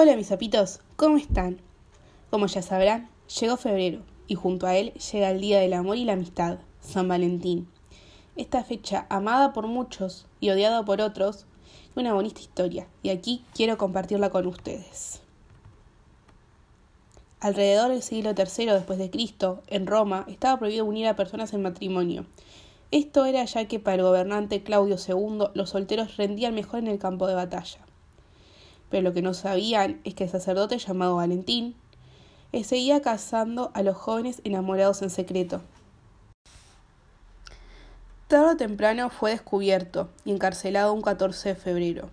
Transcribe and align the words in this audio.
Hola 0.00 0.14
mis 0.14 0.28
zapitos, 0.28 0.78
¿cómo 0.94 1.16
están? 1.16 1.60
Como 2.30 2.46
ya 2.46 2.62
sabrán, 2.62 3.10
llegó 3.40 3.56
febrero 3.56 4.02
y 4.28 4.36
junto 4.36 4.68
a 4.68 4.76
él 4.76 4.92
llega 4.92 5.28
el 5.28 5.40
Día 5.40 5.58
del 5.58 5.72
Amor 5.72 5.96
y 5.96 6.04
la 6.04 6.12
Amistad, 6.12 6.58
San 6.80 7.08
Valentín. 7.08 7.66
Esta 8.36 8.62
fecha 8.62 9.08
amada 9.10 9.52
por 9.52 9.66
muchos 9.66 10.26
y 10.38 10.50
odiada 10.50 10.84
por 10.84 11.00
otros, 11.00 11.46
es 11.90 11.96
una 11.96 12.14
bonita 12.14 12.40
historia 12.40 12.86
y 13.02 13.08
aquí 13.08 13.44
quiero 13.56 13.76
compartirla 13.76 14.30
con 14.30 14.46
ustedes. 14.46 15.20
Alrededor 17.40 17.90
del 17.90 18.02
siglo 18.02 18.34
III 18.36 18.66
después 18.66 19.00
de 19.00 19.10
Cristo, 19.10 19.64
en 19.66 19.88
Roma, 19.88 20.26
estaba 20.28 20.60
prohibido 20.60 20.84
unir 20.84 21.08
a 21.08 21.16
personas 21.16 21.52
en 21.54 21.62
matrimonio. 21.62 22.24
Esto 22.92 23.24
era 23.24 23.44
ya 23.46 23.64
que 23.64 23.80
para 23.80 23.96
el 23.96 24.02
gobernante 24.02 24.62
Claudio 24.62 24.94
II 24.94 25.48
los 25.54 25.70
solteros 25.70 26.16
rendían 26.16 26.54
mejor 26.54 26.78
en 26.78 26.86
el 26.86 27.00
campo 27.00 27.26
de 27.26 27.34
batalla 27.34 27.87
pero 28.90 29.02
lo 29.02 29.12
que 29.12 29.22
no 29.22 29.34
sabían 29.34 30.00
es 30.04 30.14
que 30.14 30.24
el 30.24 30.30
sacerdote 30.30 30.78
llamado 30.78 31.16
Valentín 31.16 31.74
eh, 32.52 32.64
seguía 32.64 33.02
casando 33.02 33.70
a 33.74 33.82
los 33.82 33.96
jóvenes 33.96 34.40
enamorados 34.44 35.02
en 35.02 35.10
secreto. 35.10 35.60
Tarde 38.28 38.52
o 38.52 38.56
temprano 38.56 39.10
fue 39.10 39.30
descubierto 39.30 40.10
y 40.24 40.32
encarcelado 40.32 40.92
un 40.92 41.02
14 41.02 41.50
de 41.50 41.54
febrero, 41.54 42.10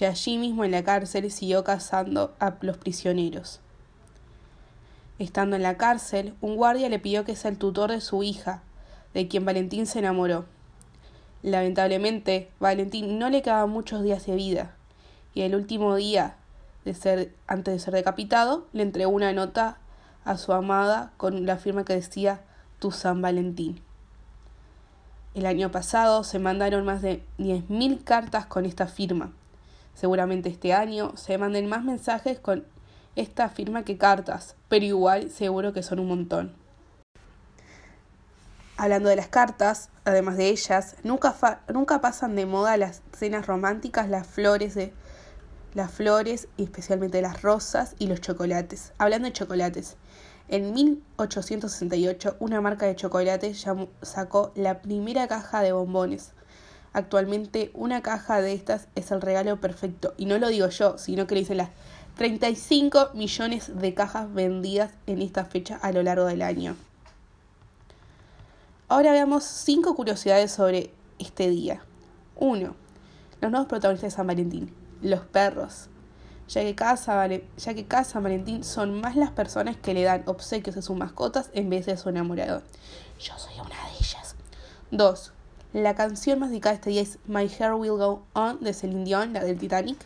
y 0.00 0.04
allí 0.04 0.38
mismo 0.38 0.64
en 0.64 0.70
la 0.70 0.84
cárcel 0.84 1.30
siguió 1.30 1.64
casando 1.64 2.34
a 2.38 2.54
los 2.60 2.78
prisioneros. 2.78 3.60
Estando 5.18 5.56
en 5.56 5.62
la 5.62 5.76
cárcel, 5.76 6.34
un 6.40 6.56
guardia 6.56 6.88
le 6.88 6.98
pidió 6.98 7.24
que 7.24 7.36
sea 7.36 7.50
el 7.50 7.58
tutor 7.58 7.90
de 7.90 8.00
su 8.00 8.22
hija, 8.22 8.62
de 9.12 9.28
quien 9.28 9.44
Valentín 9.44 9.86
se 9.86 10.00
enamoró. 10.00 10.46
Lamentablemente, 11.42 12.50
Valentín 12.58 13.18
no 13.18 13.28
le 13.30 13.42
quedaban 13.42 13.70
muchos 13.70 14.02
días 14.02 14.26
de 14.26 14.34
vida, 14.34 14.74
y 15.34 15.42
el 15.42 15.54
último 15.54 15.96
día 15.96 16.36
de 16.84 16.94
ser, 16.94 17.34
antes 17.46 17.74
de 17.74 17.80
ser 17.80 17.94
decapitado, 17.94 18.66
le 18.72 18.82
entregó 18.82 19.10
una 19.10 19.32
nota 19.32 19.78
a 20.24 20.36
su 20.36 20.52
amada 20.52 21.12
con 21.16 21.44
la 21.46 21.56
firma 21.58 21.84
que 21.84 21.94
decía 21.94 22.40
Tu 22.78 22.92
San 22.92 23.20
Valentín. 23.20 23.80
El 25.34 25.46
año 25.46 25.70
pasado 25.70 26.22
se 26.22 26.38
mandaron 26.38 26.84
más 26.84 27.02
de 27.02 27.22
10.000 27.38 28.04
cartas 28.04 28.46
con 28.46 28.64
esta 28.64 28.86
firma. 28.86 29.32
Seguramente 29.94 30.48
este 30.48 30.72
año 30.72 31.16
se 31.16 31.38
manden 31.38 31.68
más 31.68 31.84
mensajes 31.84 32.38
con 32.38 32.64
esta 33.16 33.48
firma 33.48 33.84
que 33.84 33.98
cartas, 33.98 34.54
pero 34.68 34.84
igual 34.84 35.30
seguro 35.30 35.72
que 35.72 35.82
son 35.82 35.98
un 35.98 36.08
montón. 36.08 36.54
Hablando 38.76 39.08
de 39.08 39.16
las 39.16 39.28
cartas, 39.28 39.88
además 40.04 40.36
de 40.36 40.48
ellas, 40.48 40.96
nunca, 41.04 41.34
nunca 41.72 42.00
pasan 42.00 42.34
de 42.34 42.46
moda 42.46 42.76
las 42.76 43.02
cenas 43.16 43.46
románticas, 43.46 44.08
las 44.08 44.26
flores 44.26 44.74
de 44.74 44.92
las 45.74 45.90
flores 45.90 46.48
y 46.56 46.64
especialmente 46.64 47.20
las 47.20 47.42
rosas 47.42 47.94
y 47.98 48.06
los 48.06 48.20
chocolates. 48.20 48.92
Hablando 48.98 49.26
de 49.26 49.32
chocolates, 49.32 49.96
en 50.48 50.72
1868 50.72 52.36
una 52.38 52.60
marca 52.60 52.86
de 52.86 52.96
chocolates 52.96 53.64
sacó 54.02 54.52
la 54.54 54.80
primera 54.82 55.26
caja 55.26 55.62
de 55.62 55.72
bombones. 55.72 56.32
Actualmente 56.92 57.70
una 57.74 58.02
caja 58.02 58.40
de 58.40 58.52
estas 58.52 58.86
es 58.94 59.10
el 59.10 59.20
regalo 59.20 59.60
perfecto. 59.60 60.14
Y 60.16 60.26
no 60.26 60.38
lo 60.38 60.48
digo 60.48 60.68
yo, 60.68 60.96
sino 60.96 61.26
que 61.26 61.34
lo 61.34 61.40
dicen 61.40 61.56
las 61.56 61.70
35 62.16 63.10
millones 63.14 63.72
de 63.74 63.94
cajas 63.94 64.32
vendidas 64.32 64.92
en 65.06 65.20
esta 65.20 65.44
fecha 65.44 65.76
a 65.82 65.90
lo 65.90 66.02
largo 66.04 66.26
del 66.26 66.42
año. 66.42 66.76
Ahora 68.86 69.10
veamos 69.10 69.42
5 69.42 69.96
curiosidades 69.96 70.52
sobre 70.52 70.92
este 71.18 71.48
día. 71.48 71.82
1. 72.36 72.74
Los 73.40 73.50
nuevos 73.50 73.68
protagonistas 73.68 74.12
de 74.12 74.16
San 74.16 74.26
Valentín 74.28 74.83
los 75.04 75.20
perros, 75.20 75.90
ya 76.48 76.62
que, 76.62 76.74
cada 76.74 76.96
ya 76.96 78.20
Valentín 78.20 78.64
son 78.64 79.00
más 79.00 79.16
las 79.16 79.30
personas 79.30 79.76
que 79.76 79.92
le 79.92 80.02
dan 80.02 80.22
obsequios 80.26 80.76
a 80.76 80.82
sus 80.82 80.96
mascotas 80.96 81.50
en 81.52 81.68
vez 81.68 81.86
de 81.86 81.92
a 81.92 81.96
su 81.96 82.08
enamorado. 82.08 82.62
Yo 83.20 83.36
soy 83.38 83.54
una 83.54 83.76
de 83.86 83.92
ellas. 84.00 84.34
2. 84.90 85.32
La 85.74 85.94
canción 85.94 86.38
más 86.38 86.50
dedicada 86.50 86.74
este 86.74 86.90
día 86.90 87.02
es 87.02 87.18
My 87.26 87.48
Hair 87.48 87.74
Will 87.74 87.92
Go 87.92 88.24
On 88.32 88.60
de 88.60 88.72
Celine 88.72 89.04
Dion, 89.04 89.32
la 89.34 89.44
del 89.44 89.58
Titanic. 89.58 89.98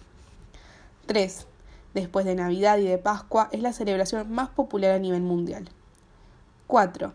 3. 1.07 1.47
Después 1.95 2.27
de 2.27 2.35
Navidad 2.35 2.79
y 2.79 2.87
de 2.87 2.99
Pascua, 2.99 3.49
es 3.53 3.63
la 3.63 3.73
celebración 3.73 4.31
más 4.33 4.49
popular 4.49 4.93
a 4.93 4.99
nivel 4.99 5.23
mundial. 5.23 5.69
4. 6.67 7.13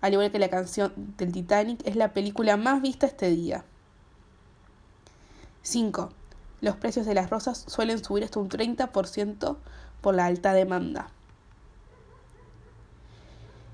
Al 0.00 0.12
igual 0.12 0.32
que 0.32 0.38
la 0.38 0.48
canción 0.48 0.92
del 1.16 1.30
Titanic, 1.30 1.80
es 1.84 1.94
la 1.94 2.12
película 2.12 2.56
más 2.56 2.82
vista 2.82 3.06
este 3.06 3.30
día. 3.30 3.64
5 5.62 6.10
los 6.60 6.76
precios 6.76 7.06
de 7.06 7.14
las 7.14 7.30
rosas 7.30 7.64
suelen 7.66 8.02
subir 8.02 8.24
hasta 8.24 8.40
un 8.40 8.48
30% 8.48 9.56
por 10.00 10.14
la 10.14 10.26
alta 10.26 10.52
demanda. 10.52 11.10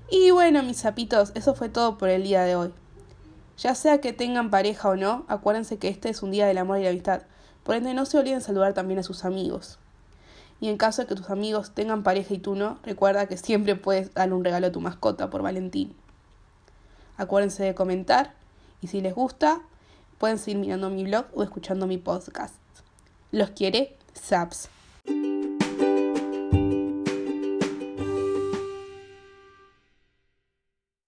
Y 0.09 0.31
bueno, 0.31 0.63
mis 0.63 0.81
zapitos, 0.81 1.31
eso 1.35 1.53
fue 1.53 1.67
todo 1.67 1.97
por 1.97 2.09
el 2.09 2.23
día 2.23 2.43
de 2.43 2.55
hoy. 2.55 2.73
Ya 3.57 3.75
sea 3.75 3.99
que 3.99 4.13
tengan 4.13 4.49
pareja 4.49 4.89
o 4.89 4.95
no, 4.95 5.25
acuérdense 5.27 5.77
que 5.77 5.89
este 5.89 6.09
es 6.09 6.23
un 6.23 6.31
día 6.31 6.47
del 6.47 6.59
amor 6.59 6.79
y 6.79 6.83
la 6.83 6.89
amistad. 6.89 7.23
Por 7.63 7.75
ende, 7.75 7.93
no 7.93 8.05
se 8.05 8.17
olviden 8.17 8.39
saludar 8.39 8.73
también 8.73 8.99
a 8.99 9.03
sus 9.03 9.25
amigos. 9.25 9.79
Y 10.61 10.69
en 10.69 10.77
caso 10.77 11.01
de 11.01 11.07
que 11.07 11.15
tus 11.15 11.29
amigos 11.29 11.71
tengan 11.71 12.03
pareja 12.03 12.33
y 12.33 12.39
tú 12.39 12.55
no, 12.55 12.79
recuerda 12.83 13.27
que 13.27 13.37
siempre 13.37 13.75
puedes 13.75 14.13
darle 14.13 14.35
un 14.35 14.45
regalo 14.45 14.67
a 14.67 14.71
tu 14.71 14.79
mascota 14.79 15.29
por 15.29 15.41
Valentín. 15.41 15.93
Acuérdense 17.17 17.63
de 17.63 17.75
comentar 17.75 18.33
y 18.81 18.87
si 18.87 19.01
les 19.01 19.13
gusta, 19.13 19.61
pueden 20.19 20.37
seguir 20.37 20.59
mirando 20.59 20.89
mi 20.89 21.03
blog 21.03 21.25
o 21.33 21.43
escuchando 21.43 21.87
mi 21.87 21.97
podcast. 21.97 22.55
Los 23.31 23.51
quiere 23.51 23.97
Saps. 24.13 24.69